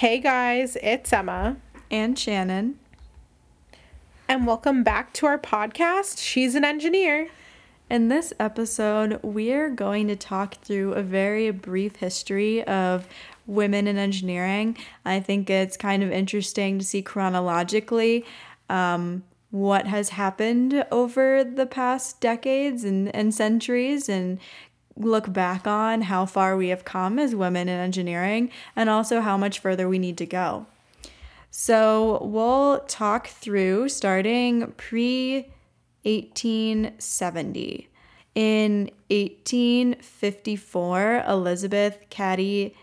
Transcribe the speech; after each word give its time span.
Hey 0.00 0.18
guys, 0.18 0.78
it's 0.82 1.12
Emma. 1.12 1.58
And 1.90 2.18
Shannon. 2.18 2.78
And 4.30 4.46
welcome 4.46 4.82
back 4.82 5.12
to 5.12 5.26
our 5.26 5.38
podcast, 5.38 6.24
She's 6.24 6.54
an 6.54 6.64
Engineer. 6.64 7.28
In 7.90 8.08
this 8.08 8.32
episode, 8.40 9.20
we're 9.22 9.68
going 9.68 10.08
to 10.08 10.16
talk 10.16 10.54
through 10.62 10.94
a 10.94 11.02
very 11.02 11.50
brief 11.50 11.96
history 11.96 12.64
of 12.64 13.06
women 13.46 13.86
in 13.86 13.98
engineering. 13.98 14.78
I 15.04 15.20
think 15.20 15.50
it's 15.50 15.76
kind 15.76 16.02
of 16.02 16.10
interesting 16.10 16.78
to 16.78 16.84
see 16.86 17.02
chronologically 17.02 18.24
um, 18.70 19.22
what 19.50 19.86
has 19.86 20.08
happened 20.08 20.82
over 20.90 21.44
the 21.44 21.66
past 21.66 22.22
decades 22.22 22.84
and, 22.84 23.14
and 23.14 23.34
centuries 23.34 24.08
and 24.08 24.38
look 25.00 25.32
back 25.32 25.66
on 25.66 26.02
how 26.02 26.26
far 26.26 26.56
we 26.56 26.68
have 26.68 26.84
come 26.84 27.18
as 27.18 27.34
women 27.34 27.68
in 27.68 27.80
engineering 27.80 28.52
and 28.76 28.88
also 28.88 29.20
how 29.20 29.36
much 29.36 29.58
further 29.58 29.88
we 29.88 29.98
need 29.98 30.16
to 30.18 30.26
go. 30.26 30.66
So, 31.50 32.22
we'll 32.22 32.78
talk 32.80 33.26
through 33.26 33.88
starting 33.88 34.72
pre 34.76 35.48
1870. 36.04 37.88
In 38.36 38.88
1854, 39.08 41.24
Elizabeth 41.26 41.98
Cady 42.10 42.76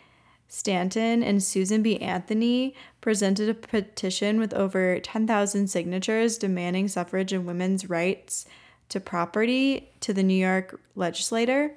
Stanton 0.50 1.24
and 1.24 1.44
Susan 1.44 1.82
B. 1.82 1.98
Anthony 1.98 2.74
presented 3.02 3.50
a 3.50 3.54
petition 3.54 4.40
with 4.40 4.54
over 4.54 5.00
10,000 5.00 5.68
signatures 5.68 6.38
demanding 6.38 6.88
suffrage 6.88 7.34
and 7.34 7.46
women's 7.46 7.90
rights 7.90 8.46
to 8.90 9.00
property 9.00 9.90
to 10.00 10.14
the 10.14 10.24
New 10.24 10.34
York 10.34 10.80
legislator. 10.96 11.76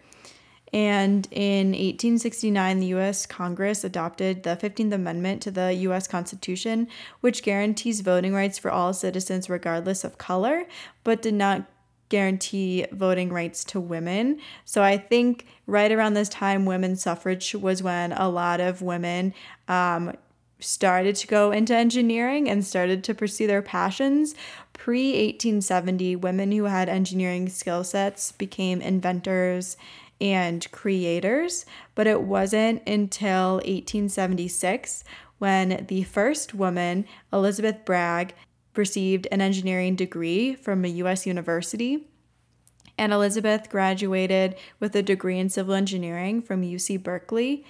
And 0.73 1.27
in 1.33 1.69
1869, 1.69 2.81
the 2.81 2.87
US 2.95 3.27
Congress 3.27 3.83
adopted 3.83 4.43
the 4.43 4.57
15th 4.57 4.93
Amendment 4.93 5.43
to 5.43 5.51
the 5.51 5.73
US 5.75 6.07
Constitution, 6.07 6.89
which 7.21 7.43
guarantees 7.43 8.01
voting 8.01 8.35
rights 8.35 8.59
for 8.59 8.71
all 8.71 8.93
citizens 8.93 9.51
regardless 9.51 10.05
of 10.05 10.19
color, 10.19 10.65
but 11.03 11.23
did 11.23 11.35
not 11.35 11.67
guarantee 12.09 12.87
voting 12.93 13.33
rights 13.33 13.65
to 13.65 13.81
women. 13.81 14.41
So 14.65 14.83
I 14.83 14.99
think 14.99 15.47
right 15.67 15.91
around 15.91 16.15
this 16.15 16.29
time, 16.29 16.67
women's 16.67 17.03
suffrage 17.03 17.55
was 17.55 17.83
when 17.83 18.13
a 18.13 18.29
lot 18.29 18.61
of 18.61 18.83
women 18.83 19.33
um, 19.69 20.13
started 20.59 21.17
to 21.17 21.27
go 21.27 21.51
into 21.51 21.75
engineering 21.75 22.49
and 22.49 22.65
started 22.65 23.03
to 23.05 23.15
pursue 23.15 23.47
their 23.47 23.63
passions. 23.63 24.35
Pre 24.73 25.13
1870, 25.13 26.17
women 26.17 26.53
who 26.53 26.65
had 26.65 26.89
engineering 26.89 27.49
skill 27.49 27.85
sets 27.85 28.33
became 28.33 28.81
inventors 28.81 29.77
and 30.21 30.71
creators, 30.71 31.65
but 31.95 32.07
it 32.07 32.23
wasn't 32.23 32.87
until 32.87 33.55
1876 33.55 35.05
when 35.39 35.87
the 35.89 36.03
first 36.03 36.55
woman, 36.55 37.07
Elizabeth 37.33 37.85
Bragg, 37.85 38.35
received 38.77 39.27
an 39.33 39.41
engineering 39.41 39.97
degree 39.97 40.55
from 40.55 40.85
a 40.85 40.89
US 40.89 41.27
university. 41.27 42.07
And 42.99 43.13
Elizabeth 43.13 43.71
graduated 43.71 44.57
with 44.79 44.95
a 44.95 45.03
degree 45.03 45.39
in 45.39 45.49
civil 45.49 45.75
engineering 45.75 46.43
from 46.43 46.63
UC 46.63 47.03
Berkeley. 47.03 47.65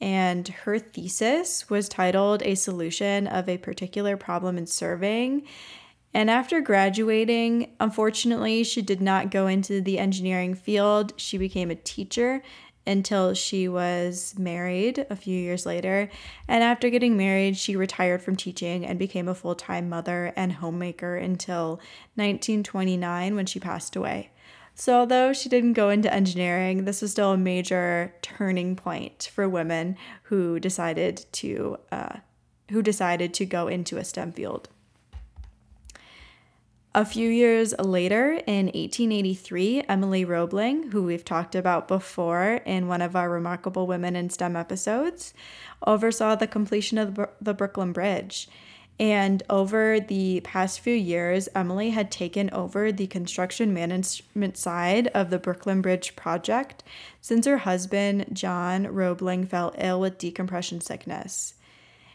And 0.00 0.48
her 0.48 0.78
thesis 0.78 1.68
was 1.68 1.88
titled 1.88 2.42
A 2.42 2.54
Solution 2.54 3.26
of 3.26 3.48
a 3.48 3.58
Particular 3.58 4.16
Problem 4.16 4.56
in 4.56 4.66
Surveying. 4.66 5.46
And 6.14 6.30
after 6.30 6.60
graduating, 6.60 7.74
unfortunately, 7.80 8.62
she 8.62 8.82
did 8.82 9.00
not 9.00 9.32
go 9.32 9.48
into 9.48 9.80
the 9.80 9.98
engineering 9.98 10.54
field. 10.54 11.12
She 11.16 11.36
became 11.36 11.72
a 11.72 11.74
teacher 11.74 12.40
until 12.86 13.34
she 13.34 13.66
was 13.66 14.34
married 14.38 15.06
a 15.10 15.16
few 15.16 15.36
years 15.36 15.66
later. 15.66 16.08
And 16.46 16.62
after 16.62 16.88
getting 16.88 17.16
married, 17.16 17.56
she 17.56 17.74
retired 17.74 18.22
from 18.22 18.36
teaching 18.36 18.86
and 18.86 18.98
became 18.98 19.26
a 19.26 19.34
full 19.34 19.56
time 19.56 19.88
mother 19.88 20.32
and 20.36 20.52
homemaker 20.52 21.16
until 21.16 21.80
1929 22.14 23.34
when 23.34 23.46
she 23.46 23.58
passed 23.58 23.96
away. 23.96 24.30
So, 24.76 25.00
although 25.00 25.32
she 25.32 25.48
didn't 25.48 25.74
go 25.74 25.88
into 25.88 26.12
engineering, 26.12 26.84
this 26.84 27.00
was 27.00 27.12
still 27.12 27.32
a 27.32 27.36
major 27.36 28.14
turning 28.22 28.74
point 28.74 29.30
for 29.32 29.48
women 29.48 29.96
who 30.24 30.58
decided 30.58 31.24
to 31.32 31.78
uh, 31.92 32.16
who 32.70 32.82
decided 32.82 33.34
to 33.34 33.46
go 33.46 33.68
into 33.68 33.98
a 33.98 34.04
STEM 34.04 34.32
field. 34.32 34.68
A 36.96 37.04
few 37.04 37.28
years 37.28 37.74
later, 37.80 38.34
in 38.46 38.66
1883, 38.66 39.82
Emily 39.88 40.24
Roebling, 40.24 40.92
who 40.92 41.02
we've 41.02 41.24
talked 41.24 41.56
about 41.56 41.88
before 41.88 42.60
in 42.64 42.86
one 42.86 43.02
of 43.02 43.16
our 43.16 43.28
Remarkable 43.28 43.88
Women 43.88 44.14
in 44.14 44.30
STEM 44.30 44.54
episodes, 44.54 45.34
oversaw 45.84 46.36
the 46.36 46.46
completion 46.46 46.96
of 46.98 47.18
the 47.40 47.52
Brooklyn 47.52 47.92
Bridge. 47.92 48.48
And 49.00 49.42
over 49.50 49.98
the 49.98 50.40
past 50.44 50.78
few 50.78 50.94
years, 50.94 51.48
Emily 51.52 51.90
had 51.90 52.12
taken 52.12 52.48
over 52.50 52.92
the 52.92 53.08
construction 53.08 53.74
management 53.74 54.56
side 54.56 55.08
of 55.08 55.30
the 55.30 55.40
Brooklyn 55.40 55.82
Bridge 55.82 56.14
project 56.14 56.84
since 57.20 57.44
her 57.46 57.58
husband, 57.58 58.26
John 58.32 58.86
Roebling, 58.86 59.46
fell 59.46 59.74
ill 59.78 59.98
with 59.98 60.18
decompression 60.18 60.80
sickness. 60.80 61.54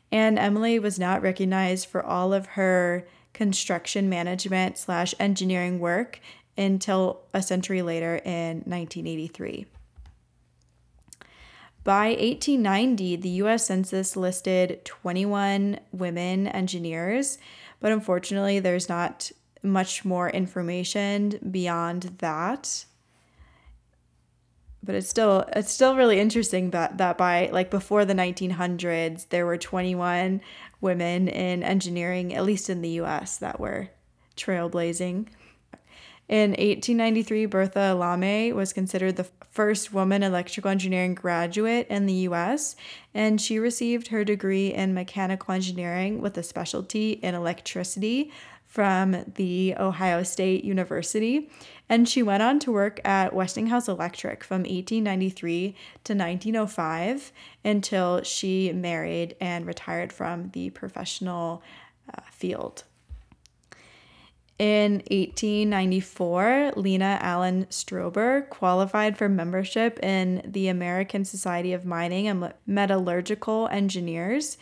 And 0.10 0.40
Emily 0.40 0.80
was 0.80 0.98
not 0.98 1.22
recognized 1.22 1.88
for 1.88 2.02
all 2.02 2.34
of 2.34 2.46
her 2.48 3.06
construction 3.34 4.10
management 4.10 4.78
slash 4.78 5.14
engineering 5.20 5.80
work 5.80 6.20
until 6.58 7.22
a 7.34 7.42
century 7.42 7.82
later 7.82 8.18
in 8.18 8.58
1983. 8.66 9.66
By 11.84 12.10
1890, 12.10 13.16
the 13.16 13.30
US 13.30 13.66
Census 13.66 14.16
listed 14.16 14.84
21 14.84 15.80
women 15.92 16.48
engineers, 16.48 17.38
but 17.80 17.92
unfortunately, 17.92 18.60
there's 18.60 18.90
not 18.90 19.32
much 19.64 20.06
more 20.06 20.30
information 20.30 21.40
beyond 21.50 22.18
that. 22.20 22.86
But 24.84 24.96
it's 24.96 25.10
still 25.10 25.46
it's 25.56 25.72
still 25.72 25.96
really 25.96 26.20
interesting 26.20 26.72
that 26.72 26.98
that 26.98 27.18
by 27.18 27.50
like 27.52 27.70
before 27.70 28.06
the 28.06 28.14
1900s 28.14 29.28
there 29.30 29.46
were 29.46 29.58
21 29.58 30.42
women 30.82 31.28
in 31.28 31.64
engineering, 31.64 32.34
at 32.34 32.46
least 32.46 32.70
in 32.70 32.82
the 32.82 33.02
US, 33.02 33.38
that 33.38 33.60
were 33.60 33.90
trailblazing. 34.38 35.28
In 36.28 36.52
1893, 36.52 37.48
Bertha 37.48 37.96
Lamme 37.96 38.54
was 38.54 38.72
considered 38.72 39.16
the 39.16 39.28
first 39.50 39.92
woman 39.92 40.22
electrical 40.22 40.70
engineering 40.70 41.16
graduate 41.16 41.88
in 41.90 42.06
the 42.06 42.14
US, 42.30 42.76
and 43.14 43.42
she 43.42 43.58
received 43.58 44.08
her 44.10 44.24
degree 44.24 44.72
in 44.72 44.94
mechanical 44.94 45.54
engineering 45.54 46.22
with 46.22 46.38
a 46.38 46.44
specialty 46.44 47.14
in 47.14 47.34
electricity 47.34 48.32
from 48.66 49.26
the 49.36 49.74
Ohio 49.80 50.22
State 50.22 50.64
University. 50.64 51.50
And 51.90 52.08
she 52.08 52.22
went 52.22 52.44
on 52.44 52.60
to 52.60 52.72
work 52.72 53.02
at 53.04 53.34
Westinghouse 53.34 53.88
Electric 53.88 54.44
from 54.44 54.60
1893 54.60 55.76
to 56.04 56.14
1905 56.14 57.32
until 57.66 58.22
she 58.22 58.72
married 58.72 59.36
and 59.42 59.66
retired 59.66 60.14
from 60.14 60.52
the 60.52 60.70
professional 60.70 61.64
uh, 62.14 62.22
field. 62.32 62.84
In 64.60 64.96
1894, 65.10 66.74
Lena 66.76 67.18
Allen 67.22 67.66
Stoiber 67.70 68.48
qualified 68.50 69.18
for 69.18 69.30
membership 69.30 69.98
in 70.04 70.42
the 70.46 70.68
American 70.68 71.24
Society 71.24 71.72
of 71.72 71.86
Mining 71.86 72.28
and 72.28 72.54
Metallurgical 72.68 73.70
Engineers, 73.72 74.58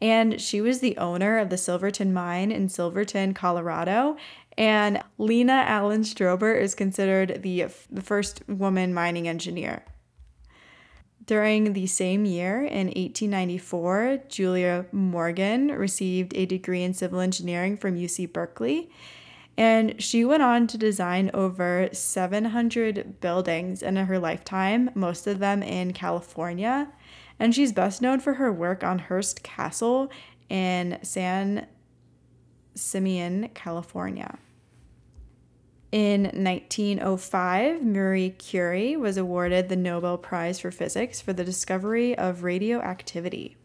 and 0.00 0.40
she 0.40 0.62
was 0.62 0.80
the 0.80 0.96
owner 0.96 1.38
of 1.38 1.50
the 1.50 1.58
Silverton 1.58 2.14
Mine 2.14 2.50
in 2.50 2.70
Silverton, 2.70 3.34
Colorado, 3.34 4.16
and 4.58 5.02
Lena 5.18 5.64
Allen 5.66 6.02
Stoiber 6.02 6.58
is 6.58 6.74
considered 6.74 7.42
the, 7.42 7.66
the 7.90 8.02
first 8.02 8.42
woman 8.48 8.92
mining 8.92 9.28
engineer. 9.28 9.84
During 11.24 11.72
the 11.72 11.86
same 11.86 12.24
year, 12.24 12.64
in 12.64 12.88
1894, 12.88 14.24
Julia 14.28 14.86
Morgan 14.90 15.68
received 15.68 16.34
a 16.34 16.46
degree 16.46 16.82
in 16.82 16.94
civil 16.94 17.20
engineering 17.20 17.76
from 17.76 17.96
UC 17.96 18.32
Berkeley, 18.32 18.90
and 19.56 20.02
she 20.02 20.24
went 20.24 20.42
on 20.42 20.66
to 20.68 20.78
design 20.78 21.30
over 21.32 21.88
700 21.92 23.20
buildings 23.20 23.82
in 23.82 23.96
her 23.96 24.18
lifetime, 24.18 24.90
most 24.94 25.26
of 25.26 25.38
them 25.38 25.62
in 25.62 25.92
California. 25.92 26.88
And 27.38 27.54
she's 27.54 27.72
best 27.72 28.00
known 28.00 28.20
for 28.20 28.34
her 28.34 28.52
work 28.52 28.82
on 28.82 28.98
Hearst 28.98 29.42
Castle 29.42 30.10
in 30.48 30.98
San 31.02 31.66
Simeon, 32.74 33.50
California. 33.54 34.38
In 35.92 36.22
1905, 36.22 37.82
Marie 37.82 38.30
Curie 38.30 38.96
was 38.96 39.18
awarded 39.18 39.68
the 39.68 39.76
Nobel 39.76 40.16
Prize 40.16 40.58
for 40.58 40.70
Physics 40.70 41.20
for 41.20 41.34
the 41.34 41.44
discovery 41.44 42.16
of 42.16 42.42
radioactivity. 42.42 43.56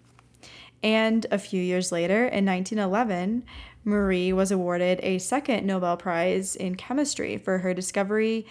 And 0.83 1.25
a 1.31 1.37
few 1.37 1.61
years 1.61 1.91
later, 1.91 2.27
in 2.27 2.45
1911, 2.45 3.45
Marie 3.85 4.33
was 4.33 4.51
awarded 4.51 4.99
a 5.01 5.17
second 5.19 5.65
Nobel 5.65 5.95
Prize 5.95 6.55
in 6.55 6.75
chemistry 6.75 7.37
for 7.37 7.59
her 7.59 7.73
discovery 7.73 8.45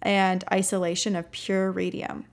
and 0.00 0.42
isolation 0.50 1.14
of 1.14 1.30
pure 1.30 1.70
radium. 1.70 2.24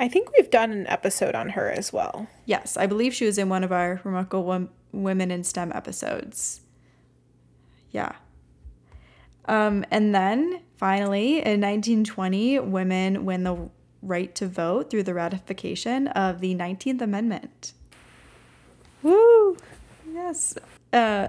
I 0.00 0.08
think 0.08 0.30
we've 0.32 0.50
done 0.50 0.72
an 0.72 0.86
episode 0.86 1.34
on 1.34 1.50
her 1.50 1.70
as 1.70 1.92
well. 1.92 2.26
Yes, 2.46 2.78
I 2.78 2.86
believe 2.86 3.12
she 3.12 3.26
was 3.26 3.36
in 3.36 3.50
one 3.50 3.62
of 3.62 3.70
our 3.70 4.00
Remarkable 4.02 4.44
Wom- 4.44 4.70
Women 4.92 5.30
in 5.30 5.44
STEM 5.44 5.72
episodes. 5.74 6.62
Yeah. 7.90 8.12
Um, 9.44 9.84
and 9.90 10.14
then 10.14 10.62
finally, 10.76 11.34
in 11.34 11.60
1920, 11.60 12.60
women 12.60 13.26
win 13.26 13.44
the 13.44 13.68
right 14.00 14.34
to 14.36 14.48
vote 14.48 14.88
through 14.88 15.02
the 15.02 15.12
ratification 15.12 16.08
of 16.08 16.40
the 16.40 16.54
19th 16.54 17.02
Amendment. 17.02 17.74
Woo! 19.02 19.58
Yes. 20.10 20.54
Uh, 20.94 21.28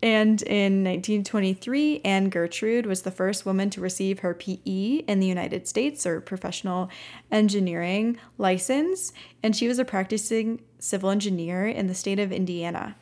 and 0.00 0.42
in 0.42 0.84
1923, 0.84 2.02
Anne 2.04 2.30
Gertrude 2.30 2.86
was 2.86 3.02
the 3.02 3.10
first 3.10 3.44
woman 3.44 3.68
to 3.70 3.80
receive 3.80 4.20
her 4.20 4.32
PE 4.32 5.02
in 5.08 5.18
the 5.18 5.26
United 5.26 5.66
States 5.66 6.06
or 6.06 6.20
professional 6.20 6.88
engineering 7.32 8.16
license, 8.36 9.12
and 9.42 9.56
she 9.56 9.66
was 9.66 9.80
a 9.80 9.84
practicing 9.84 10.60
civil 10.78 11.10
engineer 11.10 11.66
in 11.66 11.88
the 11.88 11.94
state 11.94 12.20
of 12.20 12.30
Indiana. 12.30 12.94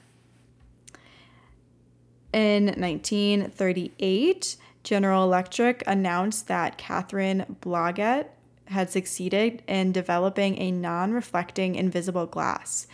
In 2.32 2.66
1938, 2.66 4.56
General 4.82 5.24
Electric 5.24 5.82
announced 5.86 6.48
that 6.48 6.78
Katharine 6.78 7.56
Blodgett 7.60 8.28
had 8.66 8.90
succeeded 8.90 9.62
in 9.66 9.92
developing 9.92 10.58
a 10.58 10.70
non 10.70 11.12
reflecting 11.12 11.74
invisible 11.74 12.26
glass. 12.26 12.86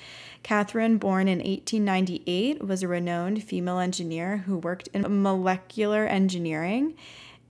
Katharine, 0.43 0.99
born 0.99 1.29
in 1.29 1.39
1898, 1.39 2.65
was 2.65 2.83
a 2.83 2.89
renowned 2.89 3.45
female 3.45 3.79
engineer 3.79 4.39
who 4.39 4.59
worked 4.59 4.89
in 4.89 5.23
molecular 5.23 6.05
engineering, 6.05 6.97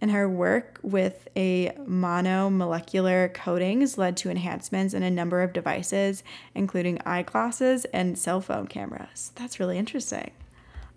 and 0.00 0.10
her 0.10 0.28
work 0.28 0.78
with 0.82 1.28
a 1.36 1.70
monomolecular 1.86 3.32
coatings 3.32 3.96
led 3.96 4.16
to 4.18 4.30
enhancements 4.30 4.94
in 4.94 5.02
a 5.02 5.10
number 5.10 5.42
of 5.42 5.52
devices, 5.52 6.22
including 6.54 7.00
eyeglasses 7.06 7.84
and 7.86 8.18
cell 8.18 8.40
phone 8.40 8.66
cameras. 8.66 9.32
That's 9.36 9.58
really 9.58 9.78
interesting. 9.78 10.32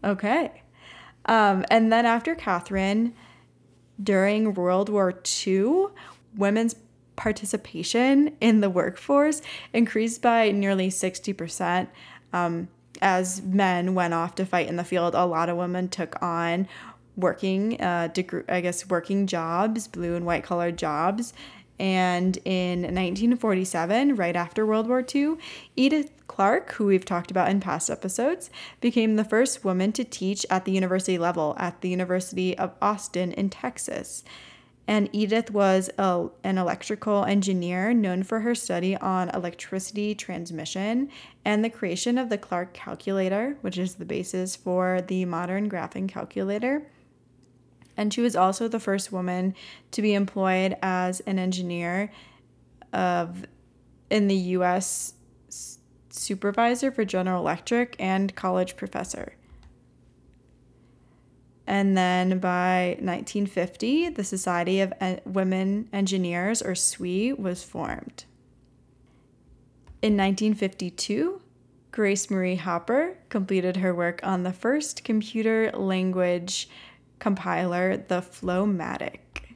Okay. 0.04 0.64
Um, 1.26 1.64
and 1.70 1.94
then 1.94 2.06
after 2.06 2.36
Katharine, 2.36 3.14
during 4.02 4.54
World 4.54 4.90
War 4.90 5.22
II, 5.48 5.88
women's 6.36 6.76
participation 7.16 8.36
in 8.42 8.62
the 8.62 8.70
workforce 8.70 9.42
increased 9.74 10.22
by 10.22 10.52
nearly 10.52 10.90
60%. 10.90 11.88
Um, 12.34 12.68
as 13.02 13.42
men 13.42 13.94
went 13.94 14.14
off 14.14 14.36
to 14.36 14.46
fight 14.46 14.68
in 14.68 14.78
the 14.78 14.84
field, 14.84 15.16
a 15.16 15.26
lot 15.26 15.50
of 15.50 15.58
women 15.58 15.90
took 15.90 16.22
on 16.22 16.68
working, 17.16 17.82
uh, 17.82 18.08
degree, 18.08 18.44
I 18.48 18.62
guess, 18.62 18.88
working 18.88 19.28
jobs, 19.28 19.88
blue 19.88 20.16
and 20.16 20.26
white 20.26 20.44
collar 20.44 20.72
jobs. 20.72 21.34
And 21.78 22.38
in 22.46 22.84
1947, 22.84 24.16
right 24.16 24.36
after 24.36 24.66
World 24.66 24.88
War 24.88 25.06
II, 25.14 25.36
Edith 25.76 26.12
Clarke, 26.28 26.72
who 26.74 26.86
we've 26.86 27.04
talked 27.04 27.32
about 27.32 27.50
in 27.50 27.60
past 27.60 27.90
episodes, 27.90 28.50
became 28.80 29.16
the 29.16 29.26
first 29.26 29.66
woman 29.66 29.92
to 29.94 30.06
teach 30.06 30.46
at 30.50 30.64
the 30.64 30.72
university 30.72 31.18
level 31.18 31.54
at 31.58 31.82
the 31.82 31.90
University 31.90 32.58
of 32.58 32.74
Austin 32.82 33.34
in 33.34 33.50
Texas. 33.50 34.24
And 34.88 35.10
Edith 35.12 35.50
was 35.50 35.90
a, 35.98 36.28
an 36.44 36.58
electrical 36.58 37.26
engineer 37.26 37.94
known 37.94 38.22
for 38.24 38.42
her 38.42 38.54
study 38.54 38.96
on 38.96 39.30
electricity 39.30 40.14
transmission 40.14 41.10
and 41.44 41.64
the 41.64 41.70
creation 41.70 42.18
of 42.18 42.30
the 42.30 42.38
Clarke 42.38 42.74
calculator, 42.74 43.58
which 43.62 43.78
is 43.78 43.96
the 43.96 44.06
basis 44.06 44.56
for 44.56 45.02
the 45.02 45.26
modern 45.26 45.70
graphing 45.70 46.08
calculator. 46.08 46.84
And 47.98 48.14
she 48.14 48.22
was 48.22 48.36
also 48.36 48.68
the 48.68 48.80
first 48.80 49.12
woman 49.12 49.56
to 49.92 50.02
be 50.02 50.14
employed 50.14 50.78
as 50.82 51.20
an 51.22 51.40
engineer 51.40 52.12
of 52.94 53.46
in 54.10 54.28
the 54.28 54.36
US 54.36 55.14
supervisor 56.10 56.92
for 56.92 57.06
General 57.06 57.42
Electric 57.42 57.96
and 58.00 58.36
college 58.36 58.76
professor. 58.76 59.36
And 61.68 61.98
then 61.98 62.40
by 62.40 62.98
1950, 63.00 64.10
the 64.10 64.24
Society 64.24 64.82
of 64.82 64.94
Women 65.26 65.90
Engineers, 65.92 66.62
or 66.62 66.76
SWE, 66.76 67.34
was 67.34 67.64
formed. 67.64 68.26
In 70.02 70.16
1952, 70.16 71.42
Grace 71.92 72.30
Marie 72.30 72.58
Hopper 72.58 73.18
completed 73.30 73.78
her 73.78 73.96
work 73.96 74.20
on 74.22 74.44
the 74.44 74.54
first 74.54 75.04
computer 75.04 75.72
language 75.72 76.70
compiler, 77.18 77.98
the 77.98 78.22
FLOW-MATIC. 78.22 79.56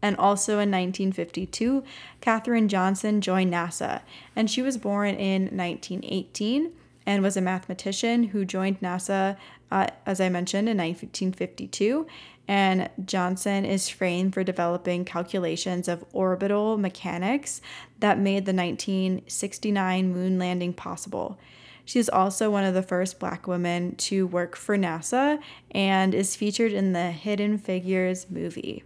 And 0.00 0.16
also 0.16 0.52
in 0.52 0.70
1952, 0.70 1.84
Katherine 2.22 2.68
Johnson 2.68 3.20
joined 3.20 3.52
NASA, 3.52 4.00
and 4.34 4.50
she 4.50 4.62
was 4.62 4.78
born 4.78 5.14
in 5.14 5.54
1918 5.54 6.72
and 7.06 7.22
was 7.22 7.36
a 7.36 7.40
mathematician 7.40 8.24
who 8.24 8.44
joined 8.44 8.80
NASA, 8.80 9.36
uh, 9.70 9.86
as 10.06 10.20
I 10.20 10.28
mentioned, 10.28 10.68
in 10.68 10.76
1952. 10.76 12.06
And 12.46 12.90
Johnson 13.04 13.64
is 13.64 13.88
framed 13.88 14.34
for 14.34 14.42
developing 14.42 15.04
calculations 15.04 15.86
of 15.86 16.04
orbital 16.12 16.76
mechanics 16.76 17.60
that 18.00 18.18
made 18.18 18.44
the 18.44 18.52
1969 18.52 20.12
moon 20.12 20.38
landing 20.38 20.72
possible. 20.72 21.38
She 21.84 21.98
is 21.98 22.08
also 22.08 22.50
one 22.50 22.64
of 22.64 22.74
the 22.74 22.82
first 22.82 23.18
black 23.18 23.46
women 23.46 23.96
to 23.96 24.26
work 24.26 24.56
for 24.56 24.76
NASA 24.76 25.40
and 25.70 26.14
is 26.14 26.36
featured 26.36 26.72
in 26.72 26.92
the 26.92 27.10
Hidden 27.10 27.58
Figures 27.58 28.26
movie. 28.30 28.84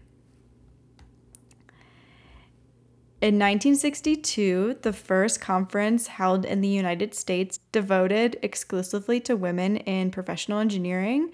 In 3.24 3.36
1962, 3.36 4.80
the 4.82 4.92
first 4.92 5.40
conference 5.40 6.08
held 6.08 6.44
in 6.44 6.60
the 6.60 6.68
United 6.68 7.14
States 7.14 7.58
devoted 7.72 8.36
exclusively 8.42 9.18
to 9.20 9.34
women 9.34 9.78
in 9.78 10.10
professional 10.10 10.58
engineering 10.58 11.30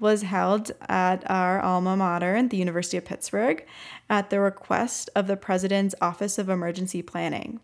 was 0.00 0.22
held 0.22 0.70
at 0.88 1.22
our 1.30 1.60
alma 1.60 1.98
mater, 1.98 2.42
the 2.48 2.56
University 2.56 2.96
of 2.96 3.04
Pittsburgh, 3.04 3.62
at 4.08 4.30
the 4.30 4.40
request 4.40 5.10
of 5.14 5.26
the 5.26 5.36
President's 5.36 5.94
Office 6.00 6.38
of 6.38 6.48
Emergency 6.48 7.02
Planning. 7.02 7.60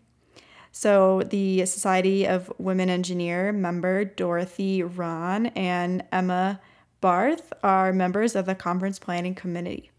So, 0.70 1.22
the 1.22 1.64
Society 1.64 2.26
of 2.26 2.52
Women 2.58 2.90
Engineer 2.90 3.50
member 3.50 4.04
Dorothy 4.04 4.82
Rahn 4.82 5.46
and 5.56 6.04
Emma 6.12 6.60
Barth 7.00 7.50
are 7.62 7.94
members 7.94 8.36
of 8.36 8.44
the 8.44 8.54
Conference 8.54 8.98
Planning 8.98 9.36
Committee. 9.36 9.90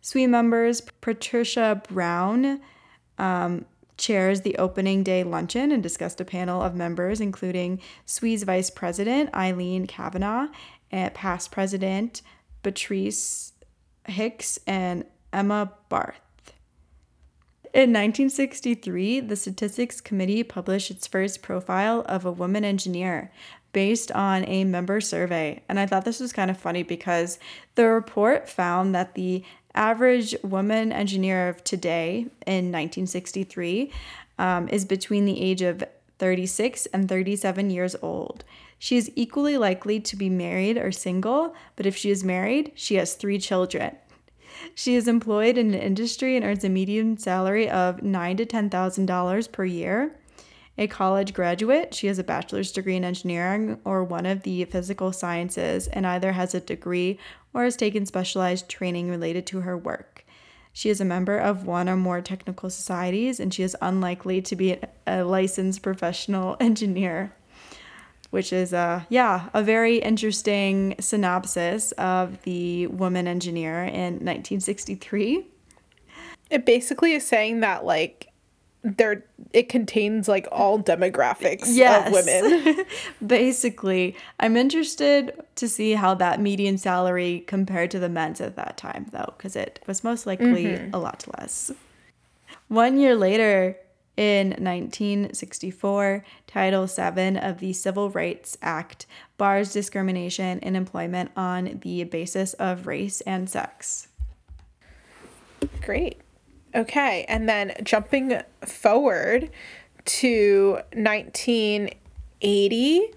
SWE 0.00 0.26
members 0.26 0.80
Patricia 1.02 1.82
Brown, 1.86 2.62
um, 3.18 3.64
chairs 3.96 4.40
the 4.40 4.56
opening 4.56 5.02
day 5.02 5.22
luncheon 5.22 5.70
and 5.70 5.82
discussed 5.82 6.20
a 6.20 6.24
panel 6.24 6.62
of 6.62 6.74
members, 6.74 7.20
including 7.20 7.80
SWE's 8.06 8.42
Vice 8.42 8.70
President 8.70 9.34
Eileen 9.34 9.86
Kavanaugh, 9.86 10.48
and 10.90 11.14
past 11.14 11.50
President 11.50 12.22
Beatrice 12.62 13.52
Hicks, 14.06 14.58
and 14.66 15.04
Emma 15.32 15.72
Barth. 15.88 16.20
In 17.72 17.90
1963, 17.90 19.20
the 19.20 19.34
Statistics 19.34 20.00
Committee 20.00 20.44
published 20.44 20.90
its 20.90 21.06
first 21.06 21.42
profile 21.42 22.04
of 22.06 22.24
a 22.24 22.32
woman 22.32 22.64
engineer 22.64 23.32
based 23.72 24.12
on 24.12 24.46
a 24.46 24.62
member 24.62 25.00
survey. 25.00 25.60
And 25.68 25.80
I 25.80 25.86
thought 25.86 26.04
this 26.04 26.20
was 26.20 26.32
kind 26.32 26.50
of 26.50 26.56
funny 26.56 26.84
because 26.84 27.40
the 27.74 27.88
report 27.88 28.48
found 28.48 28.94
that 28.94 29.14
the 29.14 29.42
average 29.74 30.34
woman 30.42 30.92
engineer 30.92 31.48
of 31.48 31.64
today 31.64 32.26
in 32.46 32.70
1963 32.70 33.90
um, 34.38 34.68
is 34.68 34.84
between 34.84 35.24
the 35.24 35.40
age 35.40 35.62
of 35.62 35.84
36 36.18 36.86
and 36.86 37.08
37 37.08 37.70
years 37.70 37.96
old. 38.02 38.44
She 38.78 38.96
is 38.96 39.10
equally 39.14 39.56
likely 39.56 40.00
to 40.00 40.16
be 40.16 40.28
married 40.28 40.76
or 40.76 40.92
single, 40.92 41.54
but 41.76 41.86
if 41.86 41.96
she 41.96 42.10
is 42.10 42.22
married, 42.22 42.72
she 42.74 42.96
has 42.96 43.14
three 43.14 43.38
children. 43.38 43.96
She 44.74 44.94
is 44.94 45.08
employed 45.08 45.58
in 45.58 45.74
an 45.74 45.80
industry 45.80 46.36
and 46.36 46.44
earns 46.44 46.64
a 46.64 46.68
median 46.68 47.16
salary 47.16 47.68
of 47.68 48.02
nine 48.02 48.36
to 48.36 48.46
ten 48.46 48.70
thousand 48.70 49.06
dollars 49.06 49.48
per 49.48 49.64
year. 49.64 50.16
A 50.76 50.88
college 50.88 51.32
graduate, 51.32 51.94
she 51.94 52.08
has 52.08 52.18
a 52.18 52.24
bachelor's 52.24 52.72
degree 52.72 52.96
in 52.96 53.04
engineering 53.04 53.78
or 53.84 54.02
one 54.02 54.26
of 54.26 54.42
the 54.42 54.64
physical 54.64 55.12
sciences 55.12 55.86
and 55.86 56.04
either 56.04 56.32
has 56.32 56.52
a 56.54 56.60
degree 56.60 57.18
or 57.52 57.62
has 57.62 57.76
taken 57.76 58.06
specialized 58.06 58.68
training 58.68 59.08
related 59.08 59.46
to 59.46 59.60
her 59.60 59.78
work. 59.78 60.24
She 60.72 60.90
is 60.90 61.00
a 61.00 61.04
member 61.04 61.38
of 61.38 61.64
one 61.64 61.88
or 61.88 61.94
more 61.94 62.20
technical 62.20 62.68
societies 62.70 63.38
and 63.38 63.54
she 63.54 63.62
is 63.62 63.76
unlikely 63.80 64.42
to 64.42 64.56
be 64.56 64.76
a 65.06 65.22
licensed 65.22 65.82
professional 65.82 66.56
engineer 66.60 67.32
which 68.30 68.52
is 68.52 68.74
uh 68.74 69.00
yeah 69.08 69.48
a 69.54 69.62
very 69.62 69.98
interesting 69.98 70.96
synopsis 70.98 71.92
of 71.92 72.42
the 72.42 72.88
woman 72.88 73.28
engineer 73.28 73.84
in 73.84 74.14
1963 74.14 75.46
it 76.50 76.66
basically 76.66 77.12
is 77.12 77.24
saying 77.24 77.60
that 77.60 77.84
like 77.84 78.32
there 78.84 79.24
it 79.52 79.68
contains 79.68 80.28
like 80.28 80.46
all 80.52 80.78
demographics 80.78 81.64
yes. 81.68 82.06
of 82.06 82.12
women 82.12 82.84
basically 83.26 84.14
i'm 84.40 84.56
interested 84.56 85.32
to 85.54 85.66
see 85.68 85.92
how 85.92 86.14
that 86.14 86.40
median 86.40 86.76
salary 86.76 87.42
compared 87.46 87.90
to 87.90 87.98
the 87.98 88.08
men's 88.08 88.40
at 88.40 88.56
that 88.56 88.76
time 88.76 89.06
though 89.10 89.32
because 89.36 89.56
it 89.56 89.80
was 89.86 90.04
most 90.04 90.26
likely 90.26 90.64
mm-hmm. 90.66 90.94
a 90.94 90.98
lot 90.98 91.24
less 91.38 91.72
one 92.68 92.98
year 92.98 93.14
later 93.14 93.76
In 94.16 94.50
1964, 94.50 96.24
Title 96.46 96.86
VII 96.86 97.36
of 97.36 97.58
the 97.58 97.72
Civil 97.72 98.10
Rights 98.10 98.56
Act 98.62 99.06
bars 99.38 99.72
discrimination 99.72 100.60
in 100.60 100.76
employment 100.76 101.32
on 101.36 101.80
the 101.82 102.04
basis 102.04 102.54
of 102.54 102.86
race 102.86 103.22
and 103.22 103.50
sex. 103.50 104.06
Great. 105.82 106.20
Okay, 106.74 107.24
and 107.28 107.48
then 107.48 107.72
jumping 107.84 108.40
forward 108.62 109.48
to 110.04 110.80
1980. 110.92 113.10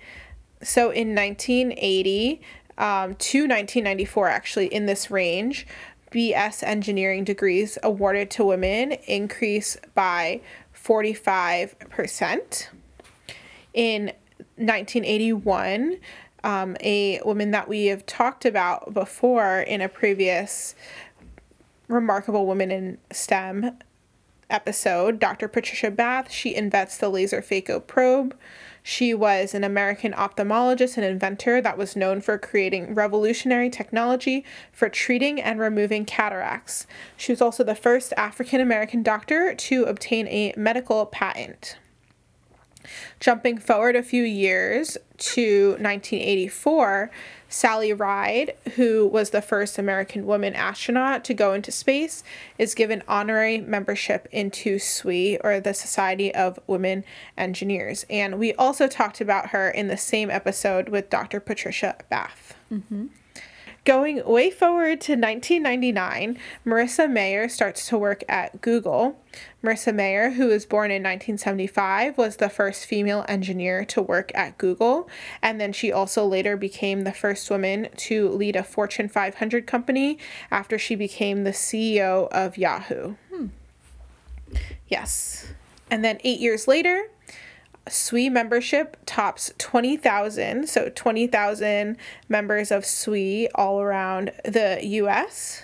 So 0.62 0.92
in 0.92 1.16
1980 1.16 2.42
um, 2.78 3.16
to 3.16 3.48
1994, 3.48 4.28
actually, 4.28 4.68
in 4.68 4.86
this 4.86 5.10
range, 5.10 5.66
BS 6.12 6.62
engineering 6.64 7.24
degrees 7.24 7.80
awarded 7.82 8.30
to 8.32 8.44
women 8.46 8.92
increase 9.08 9.78
by 9.96 10.42
45%. 10.76 12.68
In 13.74 14.12
1981, 14.56 15.98
um, 16.44 16.78
a 16.82 17.20
woman 17.26 17.50
that 17.52 17.68
we 17.68 17.88
have 17.88 18.06
talked 18.06 18.46
about 18.46 18.94
before 18.94 19.62
in 19.62 19.82
a 19.82 19.90
previous 19.90 20.76
Remarkable 21.88 22.46
Women 22.46 22.72
in 22.72 22.98
STEM 23.12 23.77
episode, 24.50 25.20
Dr. 25.20 25.48
Patricia 25.48 25.91
Bath, 25.91 26.32
she 26.32 26.56
invents 26.56 26.98
the 26.98 27.10
laser 27.10 27.41
phaco 27.41 27.86
probe. 27.86 28.36
She 28.82 29.13
was 29.13 29.53
an 29.53 29.63
American 29.63 30.13
ophthalmologist 30.13 30.96
and 30.96 31.06
inventor 31.06 31.62
that 31.62 31.77
was 31.77 31.96
known 31.96 32.22
for 32.22 32.38
creating 32.38 32.94
revolutionary 32.94 33.70
technology 33.70 34.46
for 34.72 34.88
treating 34.88 35.41
and 35.41 35.60
removing 35.60 36.06
cataracts. 36.06 36.88
She 37.17 37.32
was 37.32 37.41
also 37.41 37.63
the 37.63 37.75
first 37.75 38.13
African 38.15 38.62
American 38.62 39.03
doctor 39.03 39.53
to 39.53 39.84
obtain 39.84 40.27
a 40.27 40.53
medical 40.56 41.06
patent. 41.06 41.77
Jumping 43.19 43.57
forward 43.57 43.96
a 43.96 44.03
few 44.03 44.24
years 44.24 44.98
to 45.17 45.69
1984, 45.72 47.12
Sally 47.50 47.93
Ride, 47.93 48.55
who 48.75 49.07
was 49.07 49.29
the 49.29 49.41
first 49.41 49.77
American 49.77 50.25
woman 50.25 50.53
astronaut 50.53 51.24
to 51.25 51.34
go 51.34 51.53
into 51.53 51.72
space, 51.72 52.24
is 52.57 52.75
given 52.75 53.03
honorary 53.07 53.60
membership 53.60 54.27
into 54.31 54.79
SWE, 54.79 55.38
or 55.43 55.60
the 55.60 55.74
Society 55.74 56.34
of 56.34 56.60
Women 56.67 57.03
Engineers. 57.38 58.05
And 58.10 58.38
we 58.38 58.53
also 58.53 58.88
talked 58.88 59.22
about 59.22 59.48
her 59.48 59.69
in 59.69 59.88
the 59.88 59.98
same 59.98 60.29
episode 60.29 60.89
with 60.89 61.10
Dr. 61.10 61.39
Patricia 61.39 61.96
Bath. 62.10 62.55
Mm-hmm. 62.72 63.07
Going 63.88 64.22
way 64.25 64.50
forward 64.50 65.00
to 65.00 65.13
1999, 65.13 66.38
Marissa 66.65 67.10
Mayer 67.10 67.48
starts 67.48 67.88
to 67.88 67.98
work 67.98 68.22
at 68.27 68.60
Google. 68.60 69.17
Marissa 69.63 69.96
Mayer, 69.96 70.32
who 70.32 70.48
was 70.48 70.65
born 70.65 70.91
in 70.91 71.01
1975, 71.01 72.17
was 72.17 72.36
the 72.36 72.50
first 72.50 72.86
female 72.86 73.24
engineer 73.29 73.86
to 73.86 74.01
work 74.01 74.29
at 74.36 74.58
Google, 74.58 75.08
and 75.41 75.62
then 75.62 75.72
she 75.72 75.89
also 75.89 76.25
later 76.25 76.58
became 76.58 77.06
the 77.06 77.13
first 77.13 77.50
woman 77.50 77.88
to 77.96 78.27
lead 78.27 78.58
a 78.58 78.63
Fortune 78.63 79.08
500 79.08 79.65
company 79.65 80.20
after 80.51 80.77
she 80.77 80.96
became 80.96 81.46
the 81.46 81.51
CEO 81.51 82.27
of 82.34 82.58
Yahoo. 82.58 83.15
Hmm. 83.34 83.48
Yes. 84.89 85.53
And 85.89 86.03
then 86.03 86.20
eight 86.25 86.41
years 86.41 86.67
later, 86.67 87.06
SWE 87.89 88.29
membership 88.29 88.98
tops 89.06 89.51
20,000, 89.58 90.67
so 90.67 90.89
20,000 90.89 91.98
members 92.29 92.72
of 92.72 92.86
SWE 92.86 93.48
all 93.56 93.82
around 93.82 94.32
the 94.44 94.79
US. 94.84 95.63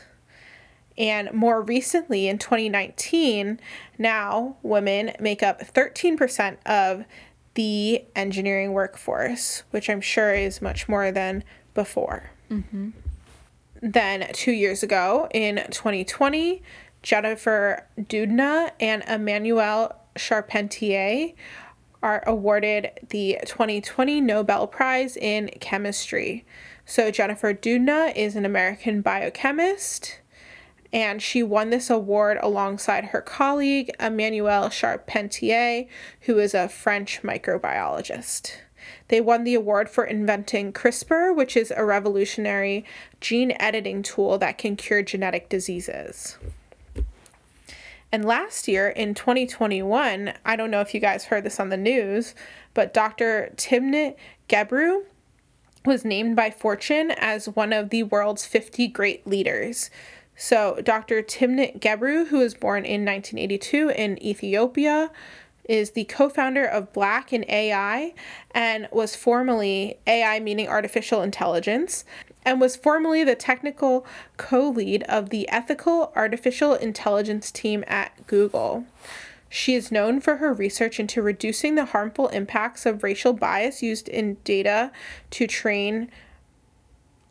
And 0.98 1.32
more 1.34 1.62
recently, 1.62 2.28
in 2.28 2.38
2019, 2.38 3.60
now 3.98 4.58
women 4.62 5.12
make 5.20 5.42
up 5.42 5.62
13% 5.62 6.58
of 6.66 7.06
the 7.56 8.04
engineering 8.16 8.74
workforce, 8.74 9.64
which 9.72 9.90
I'm 9.90 10.02
sure 10.02 10.34
is 10.34 10.62
much 10.62 10.88
more 10.88 11.12
than 11.12 11.44
before. 11.74 12.32
Mm-hmm. 12.50 12.90
Then, 13.82 14.30
two 14.34 14.52
years 14.52 14.82
ago, 14.82 15.28
in 15.34 15.58
2020, 15.70 16.62
Jennifer 17.02 17.86
Doudna 18.00 18.72
and 18.80 19.04
Emmanuelle 19.04 19.94
Charpentier 20.16 21.34
are 22.04 22.22
awarded 22.28 22.92
the 23.10 23.40
2020 23.46 24.22
Nobel 24.22 24.68
Prize 24.68 25.18
in 25.18 25.50
Chemistry. 25.62 26.46
So, 26.86 27.10
Jennifer 27.10 27.54
Doudna 27.54 28.14
is 28.16 28.36
an 28.36 28.46
American 28.46 29.02
biochemist, 29.02 30.20
and 30.92 31.22
she 31.22 31.42
won 31.42 31.70
this 31.70 31.90
award 31.90 32.38
alongside 32.42 33.06
her 33.06 33.22
colleague, 33.22 33.90
Emmanuelle 34.00 34.70
Charpentier, 34.70 35.88
who 36.22 36.38
is 36.40 36.54
a 36.54 36.68
French 36.68 37.22
microbiologist. 37.24 38.58
They 39.08 39.22
won 39.22 39.46
the 39.46 39.56
award 39.56 39.90
for 39.90 40.04
inventing 40.04 40.74
CRISPR, 40.74 41.34
which 41.34 41.56
is 41.56 41.72
a 41.76 41.86
revolutionary 41.86 42.86
gene 43.22 43.54
editing 43.60 44.04
tool 44.04 44.38
that 44.40 44.58
can 44.58 44.76
cure 44.76 45.02
genetic 45.02 45.48
diseases. 45.48 46.38
And 48.14 48.24
last 48.24 48.68
year 48.68 48.90
in 48.90 49.16
2021, 49.16 50.34
I 50.46 50.56
don't 50.56 50.70
know 50.70 50.82
if 50.82 50.94
you 50.94 51.00
guys 51.00 51.26
heard 51.26 51.44
this 51.44 51.60
on 51.60 51.70
the 51.70 51.78
news, 51.78 52.36
but 52.76 52.94
Dr. 52.94 53.52
Timnit 53.56 54.18
Gebru 54.48 55.06
was 55.84 56.06
named 56.06 56.36
by 56.36 56.52
Fortune 56.52 57.10
as 57.10 57.50
one 57.50 57.74
of 57.74 57.90
the 57.90 58.04
world's 58.04 58.46
50 58.46 58.88
great 58.90 59.26
leaders. 59.26 59.90
So, 60.36 60.80
Dr. 60.84 61.24
Timnit 61.24 61.80
Gebru, 61.80 62.28
who 62.28 62.38
was 62.38 62.54
born 62.54 62.86
in 62.86 63.04
1982 63.04 63.90
in 63.90 64.24
Ethiopia, 64.24 65.10
is 65.68 65.92
the 65.92 66.04
co 66.04 66.30
founder 66.30 66.66
of 66.66 66.94
Black 66.94 67.34
in 67.34 67.44
AI 67.50 68.14
and 68.52 68.88
was 68.92 69.16
formerly 69.16 69.98
AI 70.06 70.40
meaning 70.40 70.68
artificial 70.68 71.24
intelligence 71.24 72.06
and 72.46 72.60
was 72.60 72.76
formerly 72.76 73.24
the 73.24 73.36
technical 73.36 74.06
co 74.38 74.70
lead 74.70 75.04
of 75.04 75.30
the 75.30 75.48
ethical 75.50 76.12
artificial 76.16 76.74
intelligence 76.74 77.52
team 77.52 77.84
at 77.88 78.28
Google. 78.28 78.86
She 79.50 79.76
is 79.76 79.92
known 79.92 80.20
for 80.20 80.38
her 80.38 80.52
research 80.52 81.00
into 81.00 81.22
reducing 81.22 81.76
the 81.76 81.86
harmful 81.86 82.28
impacts 82.30 82.88
of 82.88 83.04
racial 83.04 83.34
bias 83.34 83.84
used 83.84 84.10
in 84.10 84.38
data 84.44 84.92
to 85.30 85.46
train 85.46 86.10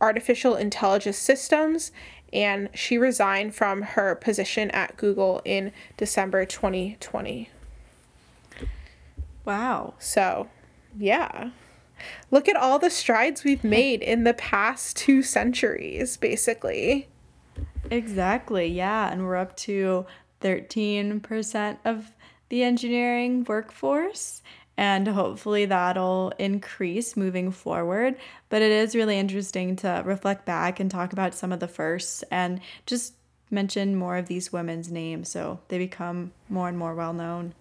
artificial 0.01 0.55
intelligence 0.55 1.19
systems, 1.19 1.91
and 2.33 2.69
she 2.75 2.97
resigned 2.97 3.55
from 3.55 3.83
her 3.83 4.15
position 4.15 4.71
at 4.71 4.97
Google 4.97 5.43
in 5.45 5.73
December 5.97 6.45
2020. 6.45 7.51
Wow. 9.45 9.95
So, 9.99 10.49
yeah. 10.97 11.51
Look 12.31 12.49
at 12.49 12.57
all 12.57 12.79
the 12.79 12.91
strides 12.91 13.45
we've 13.45 13.65
made 13.65 14.03
in 14.03 14.25
the 14.25 14.35
past 14.35 14.97
two 14.97 15.23
centuries, 15.23 16.17
basically. 16.17 17.09
Exactly, 17.91 18.67
yeah. 18.67 19.11
And 19.11 19.25
we're 19.25 19.37
up 19.37 19.57
to 19.59 20.07
13% 20.41 21.79
of 21.85 22.13
the 22.49 22.63
engineering 22.63 23.45
workforce. 23.49 24.43
And 24.77 25.07
hopefully 25.07 25.67
that'll 25.67 26.33
increase 26.39 27.17
moving 27.17 27.51
forward. 27.51 28.17
But 28.49 28.63
it 28.63 28.71
is 28.71 28.95
really 28.95 29.19
interesting 29.19 29.77
to 29.77 30.03
reflect 30.05 30.47
back 30.47 30.81
and 30.81 30.91
talk 30.91 31.13
about 31.13 31.35
some 31.35 31.53
of 31.53 31.61
the 31.61 31.69
firsts 31.69 32.25
and 32.31 32.61
just 32.87 33.15
mention 33.51 33.95
more 33.95 34.17
of 34.17 34.27
these 34.27 34.51
women's 34.53 34.91
names 34.91 35.29
so 35.29 35.61
they 35.69 35.77
become 35.77 36.33
more 36.49 36.69
and 36.69 36.79
more 36.79 36.95
well 36.95 37.13
known. 37.13 37.55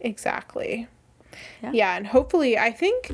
Exactly. 0.00 0.86
Yeah. 1.62 1.72
yeah, 1.72 1.96
and 1.96 2.06
hopefully, 2.06 2.58
I 2.58 2.70
think 2.70 3.12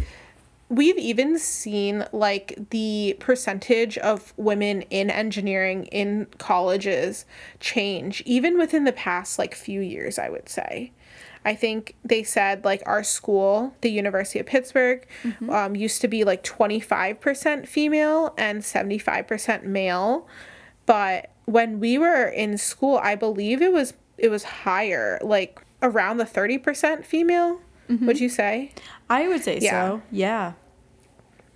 we've 0.72 0.96
even 0.96 1.38
seen 1.38 2.06
like 2.12 2.58
the 2.70 3.14
percentage 3.20 3.98
of 3.98 4.32
women 4.38 4.80
in 4.82 5.10
engineering 5.10 5.84
in 5.86 6.26
colleges 6.38 7.26
change 7.60 8.22
even 8.24 8.56
within 8.58 8.84
the 8.84 8.92
past 8.92 9.38
like 9.38 9.54
few 9.54 9.82
years 9.82 10.18
i 10.18 10.30
would 10.30 10.48
say 10.48 10.90
i 11.44 11.54
think 11.54 11.94
they 12.02 12.22
said 12.22 12.64
like 12.64 12.82
our 12.86 13.04
school 13.04 13.74
the 13.82 13.90
university 13.90 14.38
of 14.38 14.46
pittsburgh 14.46 15.06
mm-hmm. 15.22 15.50
um, 15.50 15.76
used 15.76 16.00
to 16.00 16.08
be 16.08 16.24
like 16.24 16.42
25% 16.42 17.68
female 17.68 18.34
and 18.38 18.62
75% 18.62 19.64
male 19.64 20.26
but 20.86 21.30
when 21.44 21.80
we 21.80 21.98
were 21.98 22.24
in 22.24 22.56
school 22.56 22.96
i 23.02 23.14
believe 23.14 23.60
it 23.60 23.72
was 23.72 23.92
it 24.16 24.30
was 24.30 24.44
higher 24.44 25.18
like 25.22 25.60
around 25.82 26.16
the 26.16 26.24
30% 26.24 27.04
female 27.04 27.60
Mm-hmm. 27.88 28.06
Would 28.06 28.20
you 28.20 28.28
say? 28.28 28.72
I 29.08 29.28
would 29.28 29.42
say 29.42 29.58
yeah. 29.60 29.70
so. 29.70 30.02
Yeah. 30.10 30.52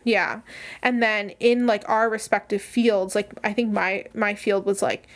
Yeah. 0.05 0.41
And 0.83 1.03
then 1.03 1.31
in 1.41 1.67
like 1.67 1.87
our 1.89 2.09
respective 2.09 2.63
fields, 2.63 3.15
like 3.15 3.33
I 3.43 3.53
think 3.53 3.73
my 3.73 4.07
my 4.15 4.35
field 4.35 4.65
was 4.65 4.83
like 4.83 5.09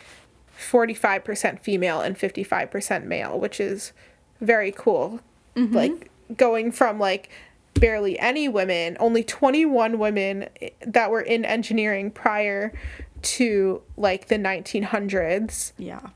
45% 0.59 1.59
female 1.59 2.01
and 2.01 2.17
55% 2.17 3.05
male, 3.05 3.39
which 3.39 3.59
is 3.59 3.93
very 4.41 4.71
cool. 4.71 5.19
Mm-hmm. 5.55 5.75
Like 5.75 6.11
going 6.37 6.71
from 6.71 6.99
like 6.99 7.29
barely 7.73 8.19
any 8.19 8.47
women, 8.47 8.97
only 8.99 9.23
21 9.23 9.97
women 9.97 10.49
that 10.85 11.09
were 11.09 11.21
in 11.21 11.45
engineering 11.45 12.11
prior 12.11 12.73
to 13.21 13.81
like 13.97 14.27
the 14.27 14.35
1900s. 14.35 15.71
Yeah. 15.77 16.09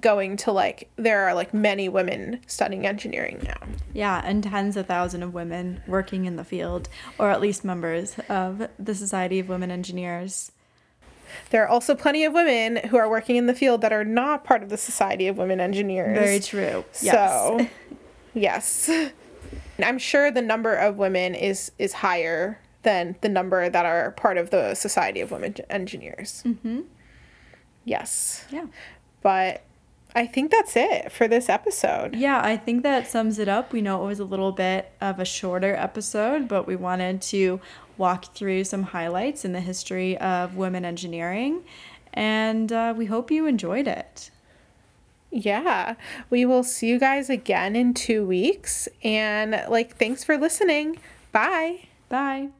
Going 0.00 0.36
to 0.38 0.52
like 0.52 0.90
there 0.96 1.26
are 1.28 1.34
like 1.34 1.52
many 1.52 1.88
women 1.88 2.40
studying 2.46 2.86
engineering 2.86 3.40
now. 3.44 3.68
Yeah, 3.92 4.22
and 4.24 4.42
tens 4.42 4.76
of 4.76 4.86
thousands 4.86 5.24
of 5.24 5.34
women 5.34 5.82
working 5.86 6.24
in 6.24 6.36
the 6.36 6.44
field, 6.44 6.88
or 7.18 7.30
at 7.30 7.40
least 7.40 7.64
members 7.64 8.16
of 8.28 8.68
the 8.78 8.94
Society 8.94 9.38
of 9.38 9.48
Women 9.48 9.70
Engineers. 9.70 10.52
There 11.50 11.62
are 11.64 11.68
also 11.68 11.94
plenty 11.94 12.24
of 12.24 12.32
women 12.32 12.76
who 12.88 12.96
are 12.96 13.08
working 13.08 13.36
in 13.36 13.46
the 13.46 13.54
field 13.54 13.80
that 13.80 13.92
are 13.92 14.04
not 14.04 14.44
part 14.44 14.62
of 14.62 14.68
the 14.68 14.76
Society 14.76 15.26
of 15.26 15.36
Women 15.36 15.60
Engineers. 15.60 16.16
Very 16.16 16.40
true. 16.40 16.84
So, 16.92 17.66
yes. 18.34 18.90
I'm 19.82 19.98
sure 19.98 20.30
the 20.30 20.42
number 20.42 20.74
of 20.74 20.96
women 20.96 21.34
is 21.34 21.72
is 21.78 21.94
higher 21.94 22.60
than 22.82 23.16
the 23.22 23.28
number 23.28 23.68
that 23.68 23.84
are 23.84 24.12
part 24.12 24.38
of 24.38 24.50
the 24.50 24.74
Society 24.74 25.20
of 25.20 25.30
Women 25.30 25.56
Engineers. 25.68 26.42
Mm-hmm. 26.46 26.82
Yes. 27.84 28.44
Yeah. 28.50 28.66
But 29.22 29.62
I 30.14 30.26
think 30.26 30.52
that's 30.52 30.76
it 30.76 31.10
for 31.10 31.26
this 31.26 31.48
episode. 31.48 32.14
Yeah, 32.14 32.40
I 32.42 32.56
think 32.56 32.82
that 32.84 33.08
sums 33.08 33.38
it 33.38 33.48
up. 33.48 33.72
We 33.72 33.82
know 33.82 34.04
it 34.04 34.06
was 34.06 34.20
a 34.20 34.24
little 34.24 34.52
bit 34.52 34.92
of 35.00 35.18
a 35.18 35.24
shorter 35.24 35.74
episode, 35.74 36.46
but 36.46 36.66
we 36.66 36.76
wanted 36.76 37.20
to 37.22 37.60
walk 37.98 38.34
through 38.34 38.64
some 38.64 38.84
highlights 38.84 39.44
in 39.44 39.52
the 39.52 39.60
history 39.60 40.16
of 40.18 40.56
women 40.56 40.84
engineering, 40.84 41.64
and 42.12 42.72
uh, 42.72 42.94
we 42.96 43.06
hope 43.06 43.30
you 43.30 43.46
enjoyed 43.46 43.88
it. 43.88 44.30
Yeah, 45.30 45.96
we 46.30 46.44
will 46.44 46.62
see 46.62 46.88
you 46.88 47.00
guys 47.00 47.28
again 47.28 47.74
in 47.74 47.92
two 47.92 48.24
weeks. 48.24 48.88
And 49.02 49.64
like, 49.68 49.96
thanks 49.96 50.22
for 50.22 50.38
listening. 50.38 50.98
Bye. 51.32 51.88
Bye. 52.08 52.50